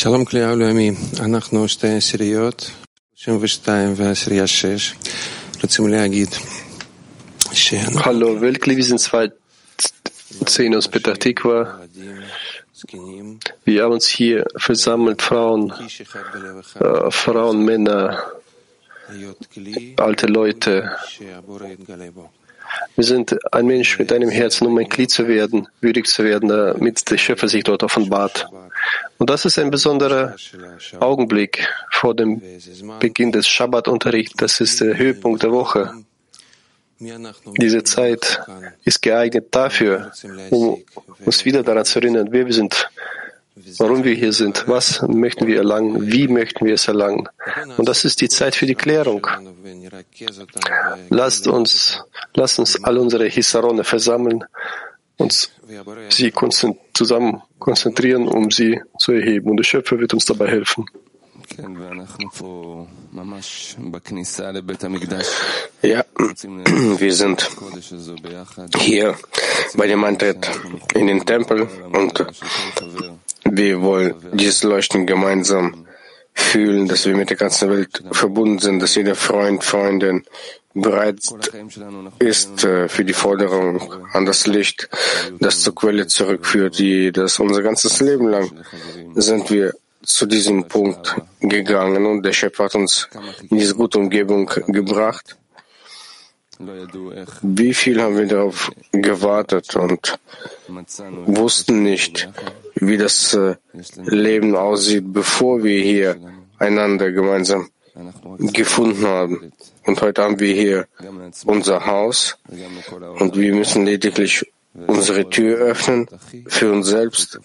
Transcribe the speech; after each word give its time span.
שלום 0.00 0.24
כלי 0.24 0.42
העולמי, 0.42 0.90
אנחנו 1.20 1.68
שתי 1.68 1.96
עשיריות, 1.96 2.70
32 3.14 3.92
ועשירייה 3.96 4.46
6. 4.46 4.94
רוצים 5.62 5.88
להגיד 5.88 6.28
Hallo 8.04 8.40
Weltkli, 8.40 8.76
wir 8.76 8.84
sind 8.84 9.00
zwei 9.00 9.32
Zehn 10.44 10.76
aus 10.76 10.88
Petah 10.88 11.14
Tikva. 11.14 11.80
Wir 13.64 13.82
haben 13.82 13.92
uns 13.92 14.08
hier 14.08 14.44
versammelt, 14.56 15.22
Frauen, 15.22 15.72
äh, 15.72 17.10
Frauen, 17.10 17.64
Männer, 17.64 18.22
alte 19.96 20.26
Leute. 20.26 20.96
Wir 22.95 23.03
sind 23.03 23.37
ein 23.53 23.65
Mensch 23.65 23.97
mit 23.99 24.11
einem 24.11 24.29
Herzen, 24.29 24.67
um 24.67 24.77
ein 24.77 24.89
Glied 24.89 25.11
zu 25.11 25.27
werden, 25.27 25.67
würdig 25.79 26.07
zu 26.07 26.23
werden, 26.23 26.49
damit 26.49 27.09
der 27.09 27.17
Schöpfer 27.17 27.47
sich 27.47 27.63
dort 27.63 27.83
offenbart. 27.83 28.47
Und 29.17 29.29
das 29.29 29.45
ist 29.45 29.57
ein 29.59 29.71
besonderer 29.71 30.35
Augenblick 30.99 31.67
vor 31.89 32.15
dem 32.15 32.41
Beginn 32.99 33.31
des 33.31 33.47
Schabbat-Unterrichts. 33.47 34.35
Das 34.37 34.59
ist 34.59 34.81
der 34.81 34.97
Höhepunkt 34.97 35.43
der 35.43 35.51
Woche. 35.51 35.93
Diese 37.59 37.83
Zeit 37.83 38.41
ist 38.83 39.01
geeignet 39.01 39.47
dafür, 39.51 40.11
um 40.51 40.83
uns 41.25 41.45
wieder 41.45 41.63
daran 41.63 41.85
zu 41.85 41.99
erinnern, 41.99 42.27
wer 42.31 42.45
wir 42.45 42.53
sind, 42.53 42.89
warum 43.77 44.03
wir 44.03 44.13
hier 44.13 44.33
sind, 44.33 44.67
was 44.67 45.01
möchten 45.07 45.47
wir 45.47 45.57
erlangen, 45.57 46.11
wie 46.11 46.27
möchten 46.27 46.65
wir 46.65 46.75
es 46.75 46.87
erlangen. 46.87 47.27
Und 47.77 47.87
das 47.87 48.05
ist 48.05 48.21
die 48.21 48.29
Zeit 48.29 48.55
für 48.55 48.65
die 48.65 48.75
Klärung. 48.75 49.27
Lasst 51.09 51.47
uns, 51.47 51.99
lasst 52.33 52.59
uns 52.59 52.83
all 52.83 52.97
unsere 52.97 53.25
Hisarone 53.27 53.83
versammeln 53.83 54.43
und 55.17 55.51
sie 56.09 56.33
zusammen 56.93 57.41
konzentrieren, 57.59 58.27
um 58.27 58.51
sie 58.51 58.81
zu 58.97 59.11
erheben. 59.11 59.51
Und 59.51 59.57
der 59.57 59.63
Schöpfer 59.63 59.99
wird 59.99 60.13
uns 60.13 60.25
dabei 60.25 60.47
helfen. 60.47 60.85
Ja, 65.81 66.05
wir 66.97 67.13
sind 67.13 67.49
hier 68.77 69.15
bei 69.75 69.87
dem 69.87 70.03
Eintritt 70.03 70.49
in 70.93 71.07
den 71.07 71.25
Tempel 71.25 71.67
und 71.91 72.25
wir 73.57 73.81
wollen 73.81 74.15
dieses 74.33 74.63
Leuchten 74.63 75.05
gemeinsam 75.05 75.85
fühlen, 76.33 76.87
dass 76.87 77.05
wir 77.05 77.15
mit 77.15 77.29
der 77.29 77.37
ganzen 77.37 77.69
Welt 77.69 78.03
verbunden 78.11 78.59
sind, 78.59 78.79
dass 78.81 78.95
jeder 78.95 79.15
Freund, 79.15 79.63
Freundin 79.63 80.23
bereit 80.73 81.19
ist 82.19 82.63
äh, 82.63 82.87
für 82.87 83.03
die 83.03 83.13
Forderung 83.13 83.93
an 84.13 84.25
das 84.25 84.47
Licht, 84.47 84.89
das 85.39 85.59
zur 85.59 85.75
Quelle 85.75 86.07
zurückführt, 86.07 86.79
die 86.79 87.11
das 87.11 87.39
unser 87.39 87.61
ganzes 87.61 87.99
Leben 87.99 88.29
lang 88.29 88.49
sind 89.15 89.49
wir 89.51 89.73
zu 90.03 90.25
diesem 90.25 90.67
Punkt 90.67 91.15
gegangen 91.41 92.05
und 92.05 92.23
der 92.23 92.33
Chef 92.33 92.57
hat 92.59 92.75
uns 92.75 93.09
in 93.49 93.57
diese 93.57 93.75
gute 93.75 93.99
Umgebung 93.99 94.49
gebracht. 94.67 95.37
Wie 97.41 97.73
viel 97.73 98.01
haben 98.01 98.17
wir 98.17 98.27
darauf 98.27 98.71
gewartet 98.91 99.75
und 99.75 100.19
wussten 101.25 101.83
nicht, 101.83 102.29
wie 102.75 102.97
das 102.97 103.33
äh, 103.33 103.55
Leben 103.97 104.55
aussieht, 104.55 105.05
bevor 105.07 105.63
wir 105.63 105.81
hier 105.81 106.17
einander 106.57 107.11
gemeinsam 107.11 107.69
gefunden 108.39 109.05
haben. 109.05 109.51
Und 109.85 110.01
heute 110.01 110.23
haben 110.23 110.39
wir 110.39 110.53
hier 110.53 110.87
unser 111.45 111.85
Haus 111.85 112.37
und 113.19 113.35
wir 113.35 113.53
müssen 113.53 113.85
lediglich 113.85 114.45
unsere 114.87 115.29
Tür 115.29 115.57
öffnen 115.57 116.07
für 116.47 116.71
uns 116.71 116.87
selbst 116.87 117.39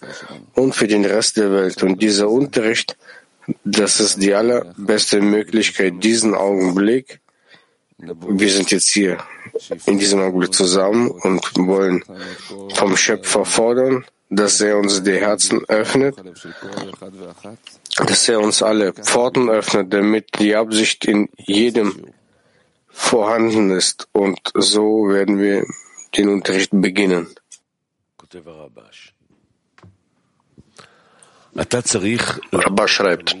und 0.53 0.73
für 0.73 0.87
den 0.87 1.03
Rest 1.05 1.37
der 1.37 1.51
Welt. 1.51 1.83
Und 1.83 2.01
dieser 2.01 2.29
Unterricht, 2.29 2.97
das 3.63 3.99
ist 3.99 4.21
die 4.21 4.33
allerbeste 4.33 5.21
Möglichkeit, 5.21 5.95
diesen 6.03 6.33
Augenblick. 6.35 7.19
Wir 7.97 8.51
sind 8.51 8.71
jetzt 8.71 8.89
hier 8.89 9.17
in 9.87 9.97
diesem 9.97 10.21
Augenblick 10.21 10.53
zusammen 10.53 11.09
und 11.09 11.41
wollen 11.57 12.03
vom 12.75 12.95
Schöpfer 12.95 13.43
fordern, 13.43 14.05
dass 14.29 14.61
er 14.61 14.77
uns 14.77 15.03
die 15.03 15.19
Herzen 15.19 15.63
öffnet, 15.67 16.15
dass 17.95 18.29
er 18.29 18.39
uns 18.39 18.61
alle 18.61 18.93
Pforten 18.93 19.49
öffnet, 19.49 19.93
damit 19.93 20.39
die 20.39 20.55
Absicht 20.55 21.05
in 21.05 21.29
jedem 21.37 22.13
vorhanden 22.87 23.71
ist. 23.71 24.07
Und 24.11 24.39
so 24.53 25.07
werden 25.09 25.39
wir 25.39 25.65
den 26.15 26.29
Unterricht 26.29 26.71
beginnen. 26.73 27.27
Rabba 32.51 32.87
schreibt, 32.87 33.35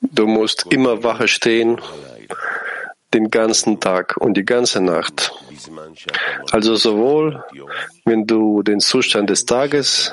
du 0.00 0.26
musst 0.26 0.66
immer 0.70 1.02
Wache 1.04 1.28
stehen, 1.28 1.80
den 3.14 3.30
ganzen 3.30 3.80
Tag 3.80 4.16
und 4.16 4.36
die 4.36 4.44
ganze 4.44 4.80
Nacht. 4.80 5.32
Also 6.50 6.74
sowohl, 6.74 7.44
wenn 8.04 8.26
du 8.26 8.62
den 8.62 8.80
Zustand 8.80 9.30
des 9.30 9.46
Tages, 9.46 10.12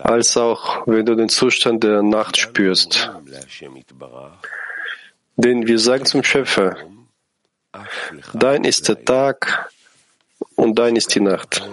als 0.00 0.36
auch, 0.36 0.86
wenn 0.86 1.04
du 1.04 1.14
den 1.14 1.28
Zustand 1.28 1.82
der 1.84 2.02
Nacht 2.02 2.36
spürst. 2.36 3.10
Denn 5.36 5.66
wir 5.66 5.78
sagen 5.78 6.06
zum 6.06 6.22
Schöpfer, 6.22 6.76
dein 8.32 8.64
ist 8.64 8.88
der 8.88 9.04
Tag 9.04 9.70
und 10.54 10.78
dein 10.78 10.94
ist 10.96 11.14
die 11.14 11.20
Nacht. 11.20 11.68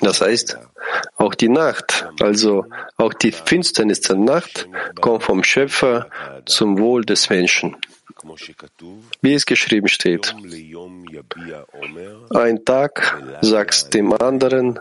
Das 0.00 0.20
heißt, 0.20 0.58
auch 1.16 1.34
die 1.34 1.48
Nacht, 1.48 2.08
also 2.20 2.66
auch 2.96 3.14
die 3.14 3.32
Finsternis 3.32 4.00
der 4.00 4.16
Nacht, 4.16 4.68
kommt 5.00 5.22
vom 5.22 5.44
Schöpfer 5.44 6.08
zum 6.46 6.78
Wohl 6.78 7.04
des 7.04 7.30
Menschen. 7.30 7.76
Wie 9.22 9.34
es 9.34 9.46
geschrieben 9.46 9.88
steht, 9.88 10.34
ein 12.34 12.64
Tag 12.64 13.22
sagst 13.40 13.94
dem 13.94 14.12
anderen 14.12 14.78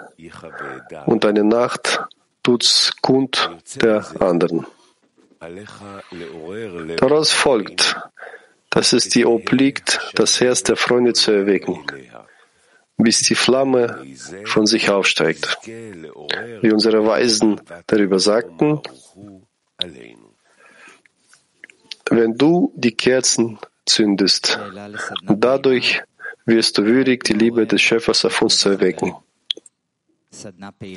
und 1.06 1.26
eine 1.26 1.44
Nacht 1.44 2.02
tut's 2.44 2.92
kund 3.02 3.50
der 3.82 4.06
anderen. 4.22 4.66
Daraus 6.98 7.32
folgt, 7.32 7.96
dass 8.70 8.94
es 8.94 9.08
dir 9.10 9.30
obliegt, 9.30 10.12
das 10.16 10.42
Herz 10.42 10.64
der 10.64 10.76
Freunde 10.76 11.14
zu 11.14 11.32
erwecken 11.32 11.80
bis 13.00 13.22
die 13.22 13.36
Flamme 13.36 14.06
von 14.46 14.66
sich 14.68 14.90
aufsteigt. 14.90 15.58
Wie 15.66 16.72
unsere 16.72 17.06
Weisen 17.06 17.62
darüber 17.88 18.20
sagten, 18.20 18.82
wenn 22.10 22.38
du 22.38 22.74
die 22.76 22.96
Kerzen 22.96 23.58
zündest, 23.86 24.60
dadurch 25.28 26.04
wirst 26.46 26.78
du 26.78 26.86
würdig, 26.86 27.24
die 27.24 27.34
Liebe 27.34 27.66
des 27.66 27.82
Schöpfers 27.82 28.26
auf 28.26 28.42
uns 28.42 28.58
zu 28.60 28.70
erwecken. 28.70 29.16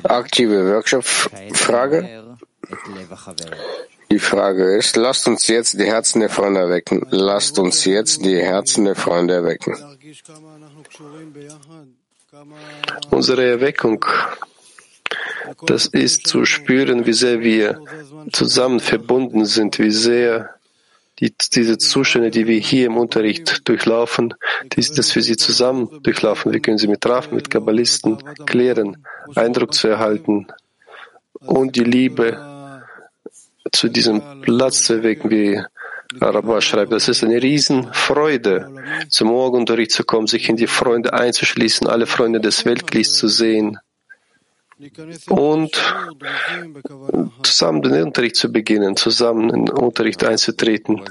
Aktive 0.03 0.73
Workshop-Frage. 0.73 2.37
Die 4.13 4.19
Frage 4.19 4.75
ist, 4.75 4.95
lasst 4.95 5.27
uns 5.27 5.47
jetzt 5.47 5.79
die 5.79 5.87
Herzen 5.87 6.19
der 6.19 6.29
Freunde 6.29 6.59
erwecken. 6.59 7.01
Lasst 7.09 7.57
uns 7.57 7.83
jetzt 7.83 8.23
die 8.23 8.37
Herzen 8.37 8.85
der 8.85 8.93
Freunde 8.93 9.33
erwecken. 9.33 9.75
Unsere 13.09 13.43
Erweckung, 13.43 14.05
das 15.65 15.87
ist 15.87 16.27
zu 16.27 16.45
spüren, 16.45 17.07
wie 17.07 17.13
sehr 17.13 17.39
wir 17.39 17.81
zusammen 18.31 18.79
verbunden 18.79 19.45
sind, 19.45 19.79
wie 19.79 19.89
sehr 19.89 20.51
die, 21.17 21.33
diese 21.55 21.79
Zustände, 21.79 22.29
die 22.29 22.45
wir 22.45 22.59
hier 22.59 22.85
im 22.85 22.97
Unterricht 22.97 23.67
durchlaufen, 23.67 24.35
die, 24.73 24.81
dass 24.81 25.15
wir 25.15 25.23
sie 25.23 25.37
zusammen 25.37 26.03
durchlaufen. 26.03 26.53
Wir 26.53 26.59
können 26.59 26.77
sie 26.77 26.87
mit 26.87 27.03
Raf, 27.03 27.31
mit 27.31 27.49
Kabbalisten 27.49 28.19
klären, 28.45 29.07
Eindruck 29.33 29.73
zu 29.73 29.87
erhalten 29.87 30.49
und 31.39 31.75
die 31.75 31.83
Liebe 31.83 32.52
zu 33.71 33.89
diesem 33.89 34.41
Platz 34.41 34.83
zu 34.83 34.93
erwecken, 34.93 35.29
wie 35.29 35.61
Rabba 36.19 36.61
schreibt, 36.61 36.91
das 36.91 37.07
ist 37.07 37.23
eine 37.23 37.41
Riesenfreude, 37.41 38.69
zum 39.09 39.29
Morgenunterricht 39.29 39.91
zu 39.91 40.03
kommen, 40.03 40.27
sich 40.27 40.49
in 40.49 40.57
die 40.57 40.67
Freunde 40.67 41.13
einzuschließen, 41.13 41.87
alle 41.87 42.05
Freunde 42.05 42.39
des 42.39 42.65
Weltglieds 42.65 43.13
zu 43.13 43.27
sehen 43.27 43.79
und 45.29 45.81
zusammen 47.43 47.81
den 47.83 48.03
Unterricht 48.03 48.35
zu 48.35 48.51
beginnen, 48.51 48.95
zusammen 48.95 49.49
in 49.49 49.65
den 49.65 49.75
Unterricht 49.75 50.23
einzutreten, 50.23 51.01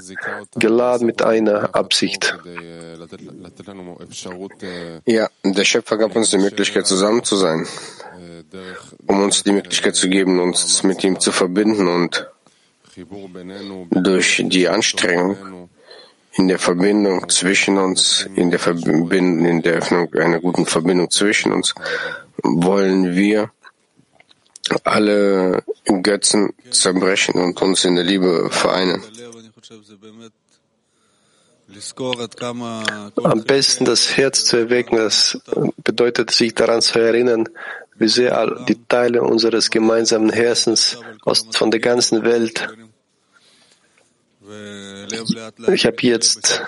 geladen 0.55 1.07
mit 1.07 1.21
einer 1.21 1.73
Absicht. 1.75 2.37
Ja, 5.05 5.29
der 5.43 5.63
Schöpfer 5.65 5.97
gab 5.97 6.15
uns 6.15 6.29
die 6.29 6.37
Möglichkeit, 6.37 6.85
zusammen 6.85 7.23
zu 7.23 7.35
sein, 7.35 7.65
um 9.07 9.21
uns 9.23 9.43
die 9.43 9.51
Möglichkeit 9.51 9.95
zu 9.95 10.09
geben, 10.09 10.39
uns 10.39 10.83
mit 10.83 11.03
ihm 11.03 11.19
zu 11.19 11.31
verbinden 11.31 11.87
und 11.87 12.27
durch 13.91 14.43
die 14.45 14.67
Anstrengung 14.67 15.69
in 16.33 16.47
der 16.47 16.59
Verbindung 16.59 17.29
zwischen 17.29 17.77
uns, 17.77 18.27
in 18.35 18.49
der 18.49 18.59
Verbindung, 18.59 19.45
in 19.45 19.61
der 19.61 19.75
Öffnung 19.75 20.13
einer 20.13 20.39
guten 20.39 20.65
Verbindung 20.65 21.09
zwischen 21.09 21.51
uns, 21.51 21.75
wollen 22.41 23.15
wir 23.15 23.51
alle 24.83 25.63
Götzen 25.85 26.53
zerbrechen 26.71 27.39
und 27.39 27.61
uns 27.61 27.85
in 27.85 27.95
der 27.95 28.03
Liebe 28.03 28.49
vereinen. 28.49 29.03
Am 33.23 33.43
besten 33.43 33.85
das 33.85 34.17
Herz 34.17 34.45
zu 34.45 34.57
erwecken, 34.57 34.97
das 34.97 35.39
bedeutet, 35.83 36.31
sich 36.31 36.53
daran 36.53 36.81
zu 36.81 36.99
erinnern, 36.99 37.47
wie 37.97 38.07
sehr 38.07 38.65
die 38.67 38.83
Teile 38.87 39.21
unseres 39.21 39.69
gemeinsamen 39.69 40.31
Herzens 40.31 40.97
aus, 41.23 41.45
von 41.51 41.71
der 41.71 41.79
ganzen 41.79 42.23
Welt. 42.23 42.67
Ich 45.71 45.85
habe 45.85 45.97
jetzt 46.01 46.63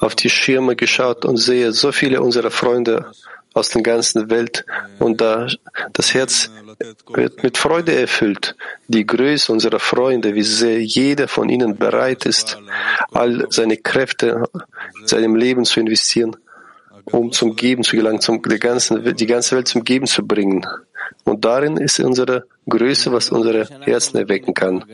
auf 0.00 0.14
die 0.14 0.30
Schirme 0.30 0.76
geschaut 0.76 1.24
und 1.24 1.36
sehe 1.36 1.72
so 1.72 1.92
viele 1.92 2.20
unserer 2.22 2.50
Freunde 2.50 3.10
aus 3.52 3.70
der 3.70 3.82
ganzen 3.82 4.30
Welt. 4.30 4.64
Und 4.98 5.20
da, 5.20 5.48
das 5.92 6.14
Herz 6.14 6.50
wird 7.08 7.42
mit 7.42 7.58
Freude 7.58 7.94
erfüllt. 7.94 8.56
Die 8.88 9.06
Größe 9.06 9.52
unserer 9.52 9.80
Freunde, 9.80 10.34
wie 10.34 10.42
sehr 10.42 10.82
jeder 10.82 11.28
von 11.28 11.48
ihnen 11.48 11.76
bereit 11.76 12.26
ist, 12.26 12.58
all 13.12 13.46
seine 13.50 13.76
Kräfte, 13.76 14.44
seinem 15.04 15.34
Leben 15.34 15.64
zu 15.64 15.80
investieren, 15.80 16.36
um 17.12 17.32
zum 17.32 17.56
Geben 17.56 17.82
zu 17.82 17.96
gelangen, 17.96 18.20
zum, 18.20 18.42
die, 18.42 18.58
ganzen, 18.58 19.16
die 19.16 19.26
ganze 19.26 19.56
Welt 19.56 19.68
zum 19.68 19.84
Geben 19.84 20.06
zu 20.06 20.26
bringen. 20.26 20.66
Und 21.24 21.44
darin 21.44 21.76
ist 21.76 22.00
unsere 22.00 22.46
Größe, 22.68 23.12
was 23.12 23.30
unsere 23.30 23.66
Herzen 23.80 24.18
erwecken 24.18 24.54
kann. 24.54 24.84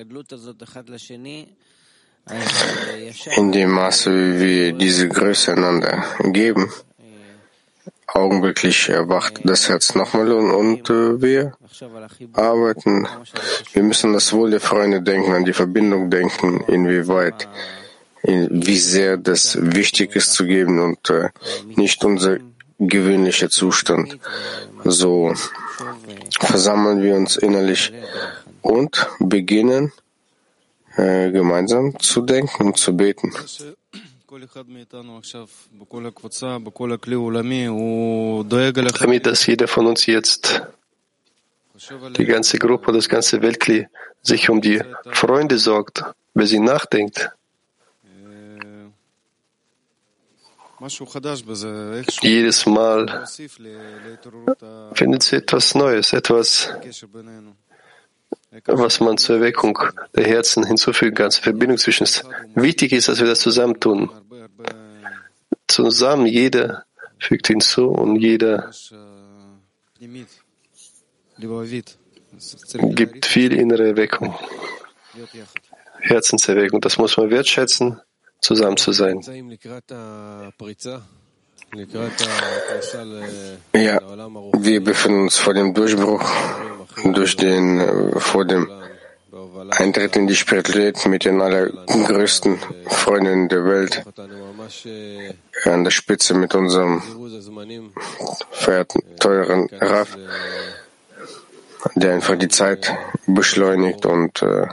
In 3.37 3.53
dem 3.53 3.71
Maße, 3.71 4.11
wie 4.11 4.41
wir 4.41 4.73
diese 4.73 5.09
Größe 5.09 5.53
einander 5.53 6.05
geben, 6.25 6.73
augenblicklich 8.07 8.89
erwacht 8.89 9.41
das 9.45 9.69
Herz 9.69 9.95
nochmal 9.95 10.33
und, 10.33 10.51
und 10.51 10.91
äh, 10.91 11.21
wir 11.21 11.53
arbeiten. 12.33 13.07
Wir 13.73 13.83
müssen 13.83 14.13
das 14.13 14.33
Wohl 14.33 14.51
der 14.51 14.61
Freunde 14.61 15.03
denken, 15.03 15.33
an 15.33 15.45
die 15.45 15.53
Verbindung 15.53 16.11
denken, 16.11 16.65
inwieweit, 16.67 17.45
in, 17.45 17.86
wie 18.27 18.79
sehr 18.79 19.17
das 19.17 19.57
wichtig 19.61 20.17
ist 20.17 20.33
zu 20.33 20.45
geben 20.47 20.81
und 20.81 21.11
äh, 21.11 21.31
nicht 21.77 22.05
unser 22.05 22.39
gewöhnlicher 22.79 23.51
Zustand. 23.51 24.19
So 24.85 25.33
versammeln 26.41 27.03
wir 27.03 27.15
uns 27.15 27.37
innerlich 27.37 27.93
und 28.63 29.07
beginnen 29.21 29.93
äh, 30.97 31.31
gemeinsam 31.31 31.99
zu 32.01 32.23
denken 32.23 32.67
und 32.67 32.77
zu 32.79 32.97
beten. 32.97 33.33
Damit, 39.01 39.27
dass 39.27 39.47
jeder 39.47 39.69
von 39.69 39.87
uns 39.87 40.07
jetzt, 40.07 40.63
die 42.19 42.25
ganze 42.25 42.59
Gruppe, 42.59 42.93
das 42.93 43.09
ganze 43.09 43.41
Weltkli, 43.41 43.87
sich 44.23 44.51
um 44.51 44.61
die 44.61 44.83
Freunde 45.13 45.59
sorgt, 45.59 46.03
wer 46.35 46.47
sie 46.47 46.59
nachdenkt. 46.59 47.31
Jedes 52.21 52.67
Mal 52.67 53.27
findet 54.93 55.23
sie 55.23 55.37
etwas 55.37 55.75
Neues, 55.75 56.13
etwas, 56.13 56.71
was 58.67 59.01
man 59.01 59.17
zur 59.17 59.37
Erweckung 59.37 59.79
der 60.15 60.27
Herzen 60.27 60.67
hinzufügen 60.67 61.15
kann, 61.15 61.31
zur 61.31 61.45
Verbindung 61.45 61.79
zwischen 61.79 62.03
uns. 62.03 62.25
Wichtig 62.55 62.93
ist, 62.93 63.09
dass 63.09 63.21
wir 63.21 63.27
das 63.27 63.41
zusammentun. 63.41 64.11
Zusammen, 65.67 66.27
jeder 66.27 66.85
fügt 67.19 67.47
hinzu 67.49 67.89
und 67.89 68.17
jeder 68.17 68.71
gibt 72.95 73.27
viel 73.27 73.53
innere 73.53 73.89
Erweckung, 73.89 74.35
Herzenserweckung. 76.01 76.81
Das 76.81 76.99
muss 76.99 77.17
man 77.17 77.31
wertschätzen, 77.31 78.01
zusammen 78.47 78.77
zu 78.77 78.93
sein. 78.93 79.21
Ja, 83.75 84.01
wir 84.69 84.85
befinden 84.85 85.23
uns 85.23 85.37
vor 85.37 85.55
dem 85.55 85.75
Durchbruch, 85.75 86.25
durch 87.19 87.37
den, 87.37 87.67
vor 88.19 88.45
dem 88.45 88.71
Eintritt 89.71 90.17
in 90.17 90.27
die 90.29 90.37
Spiritualität 90.37 91.07
mit 91.07 91.25
den 91.25 91.41
allergrößten 91.41 92.59
Freunden 92.87 93.49
der 93.49 93.65
Welt 93.65 94.05
an 95.65 95.85
der 95.85 95.91
Spitze 95.91 96.35
mit 96.35 96.55
unserem 96.55 97.03
verehrten, 98.53 99.03
teuren 99.19 99.69
Raff, 99.81 100.17
der 101.97 102.15
einfach 102.15 102.37
die 102.39 102.49
Zeit 102.49 102.95
beschleunigt 103.27 104.07
und 104.07 104.43
äh, 104.43 104.69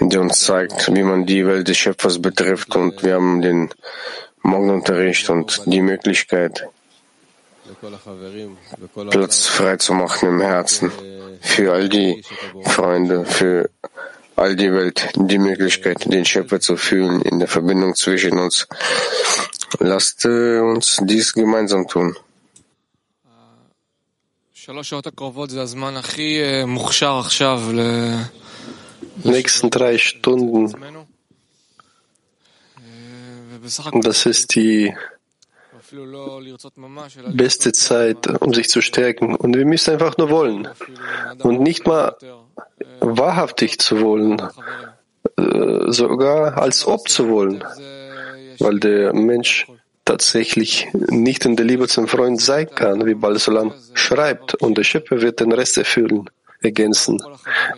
der 0.00 0.20
uns 0.20 0.40
zeigt, 0.40 0.94
wie 0.94 1.02
man 1.02 1.24
die 1.24 1.46
Welt 1.46 1.68
des 1.68 1.78
Schöpfers 1.78 2.20
betrifft. 2.20 2.76
Und 2.76 3.02
wir 3.02 3.14
haben 3.14 3.40
den 3.40 3.70
Morgenunterricht 4.42 5.30
und 5.30 5.62
die 5.66 5.80
Möglichkeit, 5.80 6.68
Platz 9.10 9.46
frei 9.46 9.76
zu 9.76 9.94
machen 9.94 10.28
im 10.28 10.40
Herzen 10.40 10.92
für 11.40 11.72
all 11.72 11.88
die 11.88 12.22
Freunde, 12.64 13.24
für 13.24 13.70
all 14.36 14.54
die 14.54 14.72
Welt, 14.72 15.08
die 15.14 15.38
Möglichkeit, 15.38 16.12
den 16.12 16.24
Schöpfer 16.24 16.60
zu 16.60 16.76
fühlen 16.76 17.22
in 17.22 17.38
der 17.38 17.48
Verbindung 17.48 17.94
zwischen 17.94 18.38
uns. 18.38 18.68
Lasst 19.78 20.24
äh, 20.26 20.58
uns 20.58 20.98
dies 21.02 21.32
gemeinsam 21.32 21.88
tun. 21.88 22.16
Nächsten 29.24 29.70
drei 29.70 29.98
Stunden, 29.98 30.72
das 34.02 34.24
ist 34.24 34.54
die 34.54 34.94
beste 37.32 37.72
Zeit, 37.72 38.40
um 38.40 38.54
sich 38.54 38.68
zu 38.68 38.80
stärken. 38.80 39.34
Und 39.34 39.56
wir 39.56 39.66
müssen 39.66 39.94
einfach 39.94 40.16
nur 40.16 40.30
wollen. 40.30 40.68
Und 41.42 41.60
nicht 41.60 41.84
mal 41.88 42.16
wahrhaftig 43.00 43.80
zu 43.80 44.00
wollen, 44.00 44.40
sogar 45.92 46.58
als 46.58 46.86
ob 46.86 47.08
zu 47.08 47.28
wollen. 47.28 47.64
Weil 48.60 48.78
der 48.78 49.12
Mensch 49.12 49.66
tatsächlich 50.12 50.88
nicht 50.92 51.46
in 51.46 51.56
der 51.56 51.64
Liebe 51.64 51.88
zum 51.88 52.06
Freund 52.06 52.38
sein 52.40 52.68
kann, 52.74 53.06
wie 53.06 53.14
Balsalam 53.14 53.72
schreibt. 53.94 54.54
Und 54.56 54.76
der 54.76 54.84
Schöpfer 54.84 55.22
wird 55.22 55.40
den 55.40 55.52
Rest 55.52 55.78
erfüllen, 55.78 56.28
ergänzen. 56.60 57.18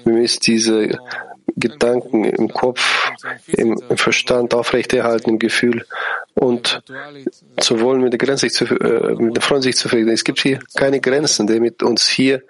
Wir 0.05 0.14
müssen 0.14 0.41
diese 0.41 0.99
Gedanken 1.57 2.25
im 2.25 2.53
Kopf, 2.53 2.83
im 3.47 3.79
Verstand 3.97 4.53
aufrechterhalten, 4.53 5.31
im 5.31 5.38
Gefühl 5.38 5.87
und 6.35 6.83
zu 7.61 7.81
wollen, 7.81 8.00
mit 8.00 8.12
der 8.12 8.19
Grenze 8.19 8.49
zu, 8.49 8.64
äh, 8.64 9.14
mit 9.14 9.37
der 9.37 9.43
Freund 9.43 9.62
sich 9.62 9.76
zu 9.76 9.88
verbinden. 9.88 10.12
Es 10.12 10.25
gibt 10.25 10.41
hier 10.41 10.59
keine 10.75 10.99
Grenzen, 11.00 11.47
der 11.47 11.61
mit 11.61 11.85
uns 11.85 12.09
hier 12.09 12.43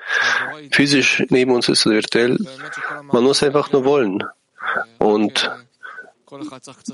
physisch 0.71 1.23
neben 1.29 1.51
uns 1.51 1.69
ist 1.69 1.85
virtuell. 1.85 2.39
Man 3.13 3.23
muss 3.23 3.43
einfach 3.43 3.71
nur 3.73 3.85
wollen. 3.85 4.25
Und 4.99 5.51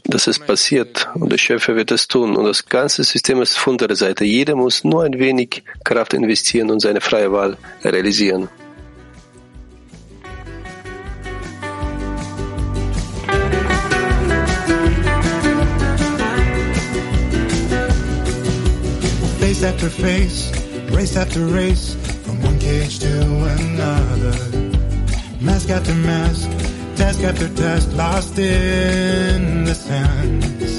das 0.04 0.26
ist 0.26 0.46
passiert 0.46 1.08
und 1.14 1.30
der 1.30 1.38
Schöpfer 1.38 1.76
wird 1.76 1.90
es 1.90 2.08
tun. 2.08 2.36
Und 2.36 2.44
das 2.44 2.66
ganze 2.66 3.04
System 3.04 3.40
ist 3.40 3.58
von 3.58 3.78
der 3.78 3.94
Seite. 3.96 4.24
Jeder 4.24 4.56
muss 4.56 4.84
nur 4.84 5.04
ein 5.04 5.18
wenig 5.18 5.62
Kraft 5.84 6.14
investieren 6.14 6.70
und 6.70 6.80
seine 6.80 7.00
freie 7.00 7.32
Wahl 7.32 7.56
realisieren. 7.84 8.48
Face 19.40 19.64
after 19.64 19.90
face, 19.90 20.52
race 20.92 21.16
after 21.16 21.40
race, 21.46 21.96
from 22.24 22.42
one 22.42 22.58
cage 22.58 22.98
to 22.98 23.08
another. 23.08 24.34
Mask 25.40 25.70
after 25.70 25.94
mask, 25.94 26.48
task 27.00 27.22
after 27.24 27.48
task, 27.54 27.88
lost 27.94 28.38
in 28.38 29.64
the 29.64 29.74
sands. 29.74 30.72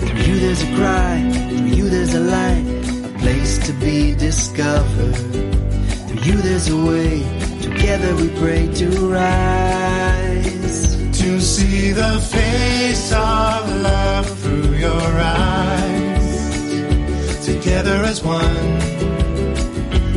Through 0.00 0.22
you 0.28 0.38
there's 0.38 0.62
a 0.62 0.70
cry, 0.76 1.14
through 1.48 1.72
you 1.78 1.88
there's 1.88 2.14
a 2.14 2.20
light, 2.20 2.66
a 3.08 3.12
place 3.18 3.52
to 3.66 3.72
be 3.84 4.14
discovered. 4.14 5.16
Through 6.06 6.22
you 6.28 6.36
there's 6.46 6.68
a 6.68 6.76
way, 6.90 7.12
together 7.62 8.14
we 8.14 8.28
pray 8.42 8.62
to 8.80 8.88
rise. 9.18 10.80
To 11.20 11.40
see 11.40 11.92
the 11.92 12.14
face 12.36 13.10
of 13.12 13.60
love 13.90 14.26
through 14.40 14.74
your 14.86 15.10
eyes. 15.48 16.30
Together 17.46 17.98
as 18.12 18.22
one. 18.22 18.68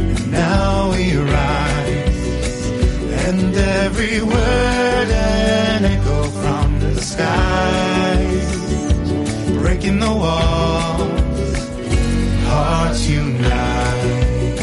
And 0.10 0.30
now 0.30 0.92
we 0.92 1.16
rise. 1.16 2.60
And 3.28 3.56
every 3.56 4.22
word 4.22 4.87
skies. 7.08 8.48
Breaking 9.62 10.00
the 10.00 10.14
walls, 10.24 11.58
hearts 12.50 13.08
unite. 13.08 14.58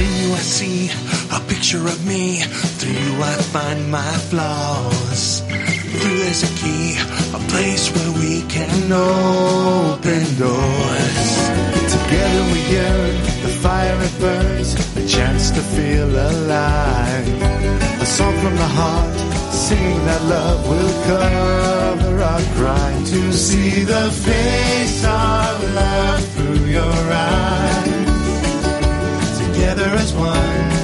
In 0.00 0.10
you 0.20 0.28
I 0.32 0.42
see 0.56 0.90
a 1.36 1.40
picture 1.46 1.84
of 1.86 2.06
me. 2.06 2.40
Through 2.78 2.92
you 3.04 3.22
I 3.22 3.34
find 3.54 3.90
my 3.90 4.12
flaws. 4.30 5.49
There's 6.02 6.42
a 6.42 6.52
key, 6.60 6.96
a 7.34 7.40
place 7.50 7.90
where 7.94 8.12
we 8.12 8.42
can 8.42 8.90
open 8.92 10.22
doors. 10.38 11.30
Together 11.94 12.42
we 12.52 12.60
yearn, 12.74 13.14
the 13.44 13.52
fire 13.60 13.98
it 14.00 14.14
burns, 14.20 14.74
a 14.96 15.06
chance 15.06 15.50
to 15.50 15.60
feel 15.60 16.08
alive. 16.08 17.28
A 18.00 18.06
song 18.06 18.34
from 18.38 18.54
the 18.56 18.70
heart, 18.78 19.16
singing 19.52 20.04
that 20.06 20.22
love 20.24 20.68
will 20.68 20.94
cover 21.10 22.22
our 22.22 22.42
crime. 22.56 23.04
To 23.04 23.32
see 23.32 23.84
the 23.84 24.10
face 24.10 25.04
of 25.04 25.74
love 25.74 26.24
through 26.34 26.64
your 26.66 26.98
eyes 27.12 27.90
together 29.38 29.90
as 29.96 30.12
one. 30.14 30.79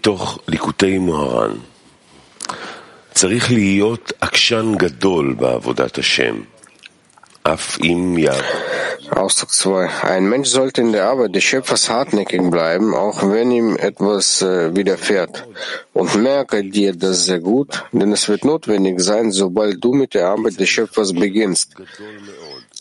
מתוך 0.00 0.38
ליקוטי 0.48 0.98
מוהר"ן. 0.98 1.56
צריך 3.14 3.50
להיות 3.50 4.12
עקשן 4.20 4.74
גדול 4.76 5.34
בעבודת 5.38 5.98
השם, 5.98 6.40
אף 7.42 7.78
אם 7.80 8.18
יעבוד. 8.18 8.42
Ausdruck 9.10 9.50
2. 9.50 9.88
Ein 10.02 10.28
Mensch 10.28 10.48
sollte 10.48 10.80
in 10.80 10.92
der 10.92 11.04
Arbeit 11.04 11.34
des 11.34 11.44
Schöpfers 11.44 11.88
hartnäckig 11.88 12.42
bleiben, 12.50 12.94
auch 12.94 13.22
wenn 13.22 13.50
ihm 13.52 13.76
etwas 13.76 14.42
äh, 14.42 14.74
widerfährt. 14.74 15.46
Und 15.92 16.16
merke 16.16 16.64
dir 16.64 16.92
das 16.94 17.26
sehr 17.26 17.38
gut, 17.38 17.84
denn 17.92 18.12
es 18.12 18.28
wird 18.28 18.44
notwendig 18.44 19.00
sein, 19.00 19.30
sobald 19.30 19.82
du 19.84 19.92
mit 19.92 20.14
der 20.14 20.28
Arbeit 20.28 20.58
des 20.58 20.68
Schöpfers 20.68 21.12
beginnst. 21.12 21.74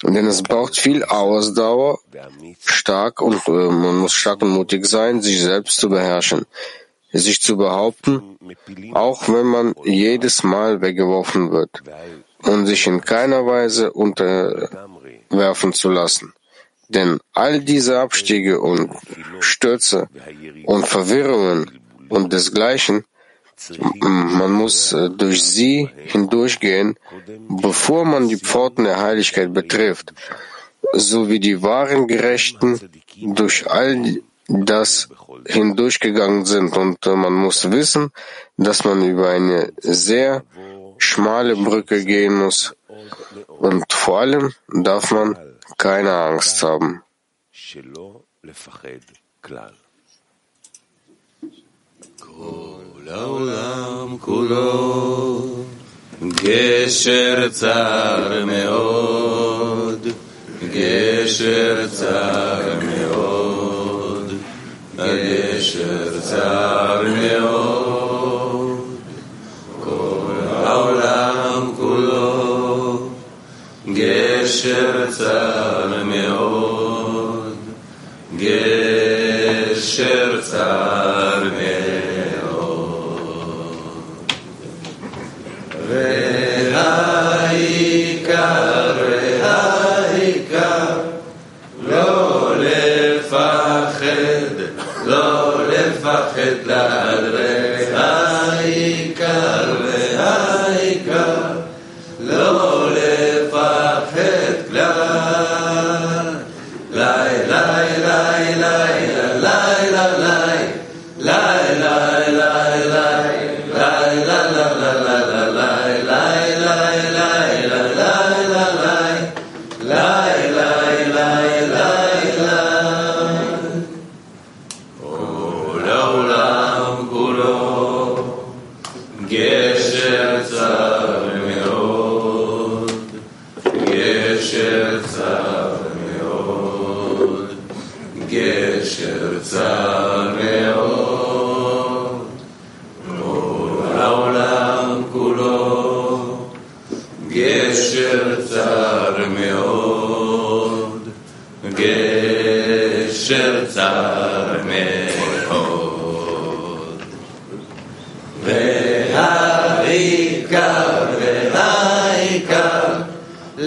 Denn 0.04 0.26
es 0.26 0.42
braucht 0.42 0.78
viel 0.78 1.04
Ausdauer, 1.04 2.00
stark 2.66 3.22
und 3.22 3.48
äh, 3.48 3.52
man 3.52 3.96
muss 3.98 4.14
stark 4.14 4.42
und 4.42 4.50
mutig 4.50 4.88
sein, 4.88 5.22
sich 5.22 5.42
selbst 5.42 5.78
zu 5.78 5.90
beherrschen, 5.90 6.46
sich 7.13 7.41
zu 7.41 7.57
behaupten, 7.57 8.39
auch 8.95 9.29
wenn 9.29 9.47
man 9.47 9.75
jedes 9.85 10.43
Mal 10.43 10.81
weggeworfen 10.81 11.51
wird 11.51 11.83
und 12.43 12.67
sich 12.67 12.87
in 12.87 13.01
keiner 13.01 13.47
Weise 13.47 13.93
unterwerfen 13.93 15.73
zu 15.73 15.91
lassen. 15.91 16.33
Denn 16.89 17.21
all 17.33 17.61
diese 17.61 18.01
Abstiege 18.01 18.61
und 18.61 18.91
Stürze 19.41 20.09
und 20.67 20.87
Verwirrungen 20.87 21.81
und 22.09 22.33
desgleichen, 22.33 23.05
man 24.01 24.53
muss 24.53 24.93
äh, 24.93 25.11
durch 25.11 25.43
sie 25.43 25.89
hindurchgehen, 26.07 26.97
bevor 27.49 28.05
man 28.07 28.29
die 28.29 28.39
Pforten 28.39 28.85
der 28.85 29.01
Heiligkeit 29.01 29.53
betrifft, 29.53 30.15
so 30.95 31.29
wie 31.29 31.41
die 31.41 31.63
wahren 31.63 32.09
Gerechten 32.09 32.81
durch 33.17 33.71
all 33.71 34.23
das 34.50 35.10
hindurchgegangen 35.48 36.46
sind. 36.46 36.76
Und 36.78 37.06
äh, 37.06 37.16
man 37.16 37.34
muss 37.34 37.72
wissen, 37.72 38.12
dass 38.58 38.84
man 38.84 39.02
über 39.08 39.30
eine 39.30 39.74
sehr 39.82 40.44
schmale 40.98 41.56
Brücke 41.56 42.04
gehen 42.06 42.36
muss. 42.36 42.76
Und 43.48 43.92
vor 43.92 44.20
allem 44.20 44.54
darf 44.68 45.12
man 45.12 45.38
keine 45.78 46.14
Angst 46.14 46.64
haben. 46.64 47.02
שלא 47.52 48.22
לפחד 48.44 49.04
כלל. 49.42 49.74
לעולם 53.06 54.18
כולו 54.22 55.66
גשר 56.22 57.50
צר 57.50 58.46
מאוד, 58.46 60.08
גשר 60.74 61.88
צר 61.88 62.39
serca 65.91 67.01
rmiło. 67.03 67.60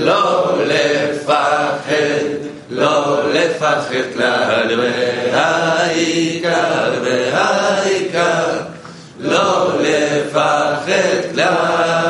לא 0.03 0.51
לפחד, 0.67 1.93
לא 2.69 3.21
לפחד 3.33 3.91
כלל, 4.13 4.79
והעיקר 5.31 6.91
והעיקר 7.03 8.43
לא 9.19 9.71
לפחד 9.79 11.33
כלל. 11.33 12.02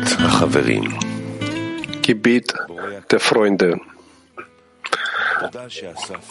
Tfilat 0.00 0.40
Haverim. 0.40 0.98
Gebet 2.02 2.54
der 3.10 3.20
Freunde. 3.20 3.80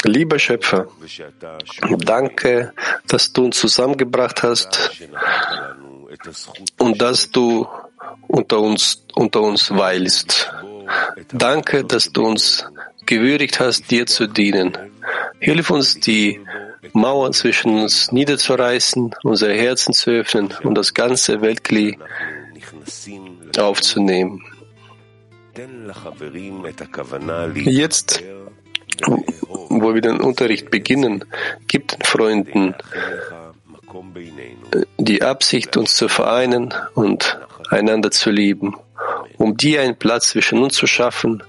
Lieber 0.03 0.39
Schöpfer, 0.39 0.87
danke, 1.99 2.73
dass 3.07 3.31
du 3.31 3.45
uns 3.45 3.59
zusammengebracht 3.59 4.41
hast 4.41 4.91
und 6.77 7.01
dass 7.01 7.29
du 7.29 7.67
unter 8.27 8.59
uns, 8.59 9.03
unter 9.13 9.41
uns 9.41 9.69
weilst. 9.69 10.51
Danke, 11.31 11.83
dass 11.83 12.11
du 12.11 12.25
uns 12.25 12.65
gewürdigt 13.05 13.59
hast, 13.59 13.91
dir 13.91 14.05
zu 14.07 14.27
dienen. 14.27 14.77
Hilf 15.39 15.69
uns, 15.69 15.99
die 15.99 16.39
Mauern 16.93 17.33
zwischen 17.33 17.79
uns 17.81 18.11
niederzureißen, 18.11 19.15
unsere 19.23 19.53
Herzen 19.53 19.93
zu 19.93 20.11
öffnen 20.11 20.53
und 20.63 20.75
das 20.75 20.93
ganze 20.93 21.41
Weltkli 21.41 21.97
aufzunehmen. 23.59 24.43
Jetzt, 27.55 28.23
wo 29.69 29.93
wir 29.93 30.01
den 30.01 30.19
Unterricht 30.21 30.71
beginnen, 30.71 31.25
gibt 31.67 31.93
den 31.93 32.01
Freunden 32.03 32.75
die 34.97 35.21
Absicht, 35.21 35.75
uns 35.77 35.95
zu 35.95 36.07
vereinen 36.07 36.73
und 36.93 37.39
einander 37.69 38.11
zu 38.11 38.29
lieben, 38.29 38.75
um 39.37 39.57
dir 39.57 39.81
einen 39.81 39.97
Platz 39.97 40.29
zwischen 40.29 40.59
uns 40.59 40.75
zu 40.75 40.87
schaffen 40.87 41.43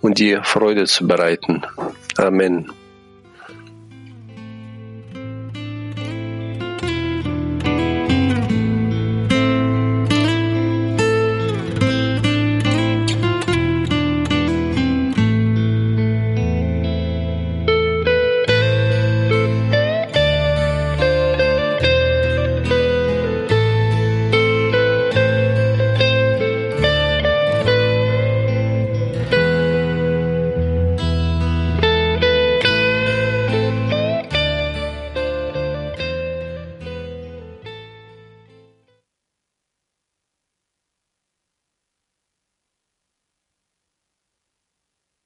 und 0.00 0.18
dir 0.18 0.42
Freude 0.42 0.86
zu 0.86 1.06
bereiten. 1.06 1.62
Amen. 2.16 2.72